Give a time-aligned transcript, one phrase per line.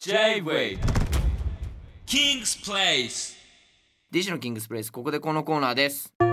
[0.00, 0.78] J-Way.
[2.06, 3.34] King's Place.
[4.12, 6.14] DC のキングスプレイスここでこのコーナーです。
[6.20, 6.30] えー、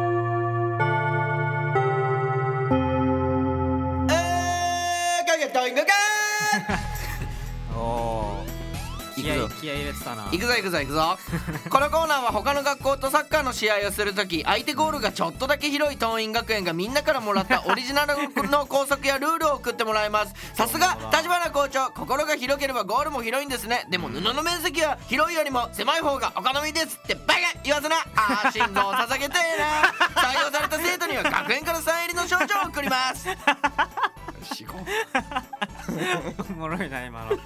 [5.25, 5.93] かけといくか
[7.75, 7.79] お
[8.21, 8.24] お
[9.25, 9.55] 気合いくぞ。
[9.61, 10.29] 気合い入れてたな。
[10.31, 11.17] いくぞいくぞいくぞ。
[11.69, 18.15] このコーナーは他の学校とサッカーの試合をするとき相手ゴールがちょっとだけ広い桐蔭学園がみんなからもらった オリジナル
[18.49, 20.33] の校則やルールを送ってもらいます。
[20.53, 27.95] さすが立花校長心が広ければゴールも広いんですねでも布の面積は広いよりも狭い方がお好みですってバカ言わずな。
[28.15, 29.65] あー心臓を捧げてえな。
[30.21, 33.27] 採用された生徒には学園からサイン入りの賞状を送ります。
[36.49, 37.37] おもろいな今の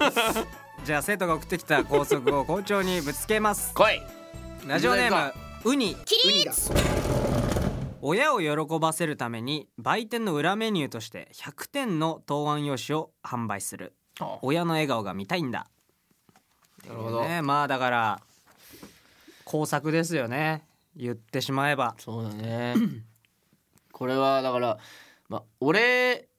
[0.84, 3.74] じゃあ生徒が送ってきた校則を校長にぶつけます。
[3.74, 4.02] 来い。
[4.66, 5.32] ラジオネーム
[5.70, 5.92] ウニ。
[5.92, 6.52] ウニが
[8.00, 13.92] 親を喜ばせるために売店の裏メニューとして100点の答案用紙を販売する。
[14.40, 15.66] 親の笑顔が見たいんだ。
[16.88, 17.24] なるほど。
[17.24, 18.20] ねまあだから
[19.44, 20.62] 工作ですよね。
[20.96, 21.94] 言ってしまえば。
[21.98, 22.74] そうだね。
[23.92, 24.78] これはだから、
[25.28, 26.29] まあ、俺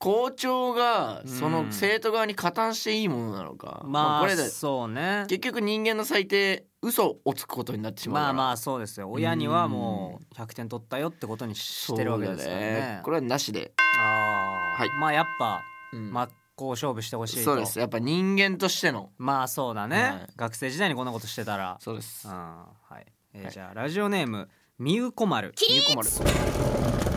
[0.00, 5.26] 校長がその生徒側に加担していいものなのか、まあこれでそうね。
[5.28, 8.32] 結局人間の最低嘘をつくことになってしまうから。
[8.32, 9.10] まあまあそうですよ。
[9.10, 13.00] 親にはもう100点取ったよってことにしてるわけですからそうだね。
[13.04, 14.80] これはなしで、あー。
[14.80, 14.88] はい。
[14.98, 15.60] まあやっぱ
[15.92, 16.10] うん。
[16.10, 17.42] 真っ向勝負してほしいと。
[17.42, 17.78] そうです。
[17.78, 19.10] やっぱ人間としての。
[19.18, 20.32] まあそうだね、はい。
[20.34, 21.76] 学生時代にこんなことしてたら。
[21.78, 22.26] そうです。
[22.26, 22.34] うん。
[22.34, 22.66] は
[22.98, 23.52] い、えーはい。
[23.52, 25.52] じゃあラジオネームみゆこまる。
[25.68, 27.09] みゆこまる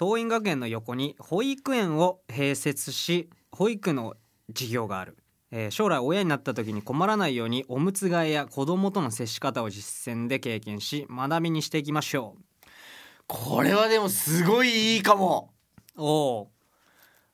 [0.00, 4.14] 桐蔭学園の横に保育園を併設し保育の
[4.48, 5.18] 事業がある、
[5.50, 12.34] えー将来親になった時に困らないようにおむつ替えや子供との接し方を実践で経験し学びにしていきましょ
[13.26, 15.52] これはでもすごいいいかも。
[15.96, 16.50] うおお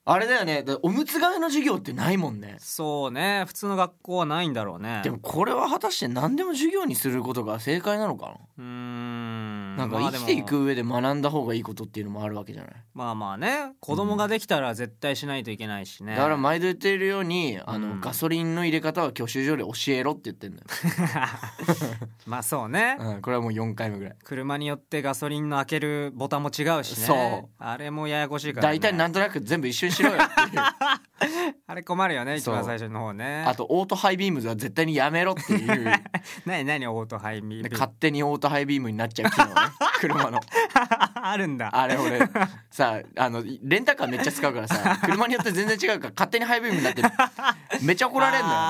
[0.08, 0.62] あれだよね。
[0.62, 2.56] だおむつ替えの授業ってないもんね。
[2.60, 3.44] そうね。
[3.48, 5.00] 普通の学校はないんだろうね。
[5.02, 9.76] でもこれは果たして何でも授業にすることが正解なのかうーん。
[9.76, 12.72] ななんかまあ生きていく上で学んだ方がいいことっていうのもあるわけじゃない？
[12.94, 13.72] まあまあね。
[13.80, 16.14] 子供ができたら絶対しないといけないしね。
[16.14, 18.00] だから毎度言っているようにあの、うん。
[18.00, 20.66] ガソリンの入れ方は教習所で教えろって言ってんだよ、
[22.26, 24.16] まあそうね、うん、これはもう4回目ぐらい。
[24.24, 27.06] 車によってガソリンの開けるボタンも違うしね。
[27.06, 27.48] そう。
[27.58, 30.62] あれもややこしいから、ね、大体なんとなく全部一緒にしろよっていう
[31.66, 33.44] あれ困るよね一番最初の方ね。
[33.46, 35.92] あとオートハイビームズは絶対にやめろっていう。
[36.44, 39.54] 何何オートハイミーで勝手にオートハイビームになっちゃう機能ね
[40.00, 40.40] 車の。
[41.14, 41.70] あるんだ。
[41.72, 42.20] あれ俺
[42.70, 47.08] さあのレンタカーめっちゃ使うからさ車によって全然違うから勝手にハイビームになってる。
[47.82, 48.60] めっちゃ怒られるんだよ。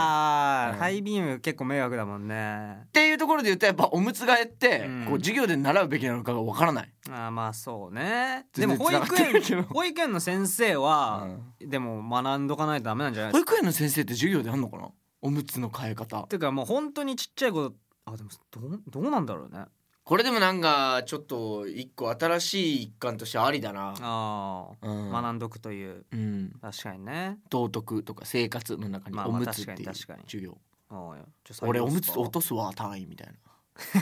[0.72, 0.78] うん。
[0.78, 2.78] ハイビーム結構迷惑だもんね。
[2.84, 5.04] っていうところで言うとやっぱおむつ替えって、うん。
[5.06, 6.92] こう授業で習うべきなのかがわからない。
[7.08, 8.46] あーまあそうね。
[8.54, 11.28] で全も保育園保育園の先生は、
[11.60, 13.50] でも学んどかないとダメなんじゃないですか？
[13.52, 14.88] 保育園の先生って授業であんのかな？
[15.22, 16.20] おむつの替え方。
[16.20, 17.72] っていうかもう本当にちっちゃい子
[18.04, 19.64] あでもどうどうなんだろうね。
[20.04, 25.10] これでもなんかちょっと一個新しい一環としてありだな、ああ、うん。
[25.10, 26.04] 学んどくという。
[26.12, 27.38] うん、確かにね。
[27.50, 30.22] 道徳とか生活の中にまあまあおむつっていう確かに確かに。
[30.26, 30.58] 授業。
[30.90, 31.24] おうよ。
[31.42, 33.34] ちょっと採用俺おむつ落とすわ単位みたい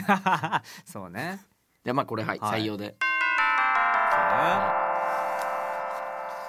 [0.07, 0.61] な。
[0.85, 1.39] そうね。
[1.83, 2.61] でまあこれはい、はい。
[2.61, 2.95] 採用で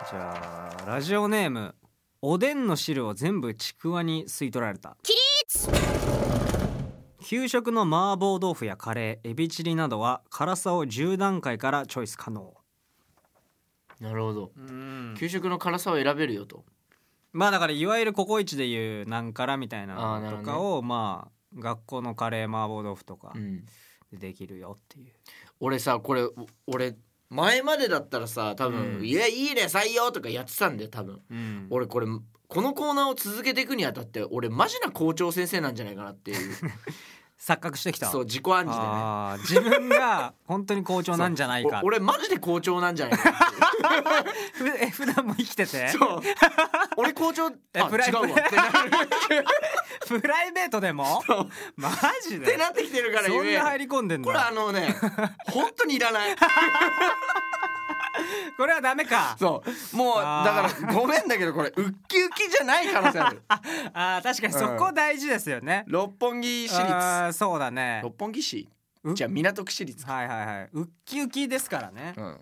[0.08, 1.74] じゃあラジオネーム
[2.22, 4.96] おでんの汁を全部ちくわに吸い取られた。
[7.24, 12.54] 給食の麻婆豆腐やカレーエビチリなどは辛さを10段階からチョイス可能。
[14.00, 14.52] なるほど。
[14.56, 15.16] うん。
[15.18, 16.64] 給食の辛さを選べるよと。
[17.32, 20.52] まあだからいわゆるココイチでいうなんからみたいなあーなるほどね。
[20.52, 23.64] のとかをまあ学校のカレー麻婆豆腐とかうん。
[24.12, 25.12] でできるよっていう。
[25.58, 26.32] 俺さこれお
[26.68, 26.94] 俺
[27.28, 29.04] 前までだったらさ多分「うん。
[29.04, 31.20] いやいいね採用」とかやってたんだよ多分。
[31.30, 31.66] うん。
[31.70, 32.06] 俺これ
[32.48, 36.56] このコーナーを続けていくにあたって俺マジな校長先生なんじゃないかなっていう
[37.40, 38.06] 錯覚してきた。
[38.06, 38.88] そう自己暗示でね。
[38.92, 41.80] あー自分が本当に校長なんじゃないか。
[41.82, 44.70] お俺マジで校長なんじゃないかなっていう。
[44.72, 45.88] ふ え普段も生きてて？
[45.90, 46.20] そう。
[46.96, 48.22] 俺校長あえプライ違うわ。
[48.22, 48.90] ってなる
[50.20, 51.22] プライベートでも？
[51.26, 51.48] そう。
[51.76, 51.90] マ
[52.22, 52.46] ジで？
[52.46, 53.52] ってなってきてるからそゆえ。
[53.52, 54.96] んな入り込んでんだこれあのね
[55.50, 56.36] 本当にいらない
[58.56, 59.36] これはダメか。
[59.38, 59.96] そう。
[59.96, 63.42] もうあだーからごめんだけどこれウッキウキじゃない可能性ある。
[63.48, 67.32] あー確かにそこ大事ですよね、六本木市立。
[67.32, 68.00] そうだね。
[68.02, 68.68] 六本木市？
[69.04, 69.14] う？
[69.14, 70.68] じゃあ港区市立はいはいはい。
[70.72, 72.14] ウッキウキですからね。
[72.16, 72.40] うん。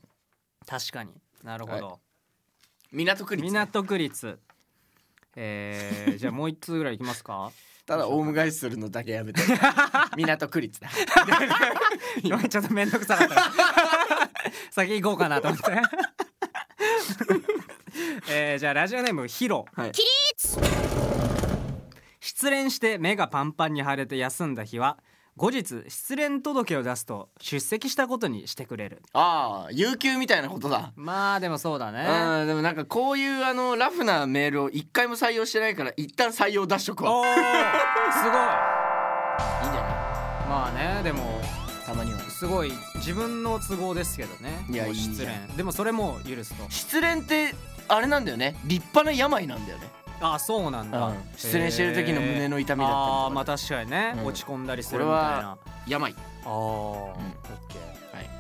[0.66, 1.10] 確かに。
[1.42, 2.00] なるほど、
[2.90, 3.50] 港区立ね。
[3.50, 4.38] 港区立。
[5.36, 7.50] えー、 じゃあもう一通ぐらいいきますか。
[7.86, 9.42] ただオウム返しするのだけやめて。
[10.16, 13.34] 港区立だちょっと面倒くさかった
[14.70, 15.64] 先行こうかなと思って。
[18.28, 19.66] えー、じゃあラジオネームヒロ。
[19.74, 19.92] はい。
[22.20, 24.98] 失恋して目がパンパンに腫れて休んだ日は
[25.36, 29.02] 後日失恋届を出すと出席したことにしてくれる。
[29.12, 30.92] ああ有給みたいなことだ。
[30.94, 32.06] まあでもそうだね。
[32.08, 37.10] うんでもなんかこういうあのラフなメールを一回も採用してないから一旦採用出しとくわ。
[37.10, 37.36] おおすごい。
[37.36, 37.38] い
[39.66, 39.82] いんじゃ
[40.48, 41.28] まあねでもない
[41.84, 44.66] たまにはすごい自分の都合ですけどね。
[44.68, 45.56] いやもう失いいじゃ恋。
[45.56, 46.64] でもそれも許すと。
[46.68, 47.54] 失恋って
[47.88, 48.54] あれなんだよね。
[48.66, 49.88] 立派な病なんだよね。
[50.20, 51.14] あそうなんだ、うん。
[51.38, 53.24] 失恋してる時の胸の痛みだったりとか。
[53.24, 54.26] あーまあ確かにね、うん。
[54.26, 55.58] 落ち込んだりするみたいな。
[55.88, 56.12] 病。
[56.12, 57.78] ああ、オッケ
[58.14, 58.30] はい。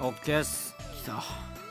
[0.00, 0.76] ーオッケーっす。
[1.02, 1.22] 来た。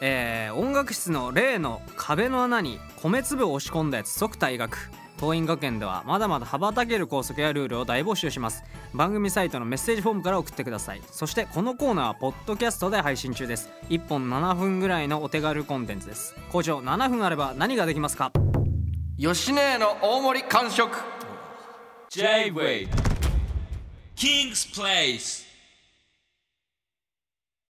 [0.01, 4.09] えー音楽室の例の壁の穴に米粒を押し込んだやつ。
[4.09, 8.63] 即退学桐蔭学園ではまだまだ羽ばたける校則やルールを大募集します。
[8.93, 11.01] 番組サイトのメッセージフォームから送ってください。
[11.11, 13.69] そしてこのコーナーはポッドキャストで配信中です。
[13.89, 16.33] 1本7分ぐらいのお手軽コンテンツです。
[16.51, 18.31] 校長7分あれば何ができますか？
[19.17, 20.97] 吉野家の大盛り完食。
[22.09, 22.87] J-Wave
[24.15, 25.48] King's Place